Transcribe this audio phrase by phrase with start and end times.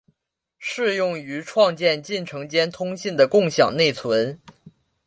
[0.57, 4.39] 适用于创建进程间通信的共享内存。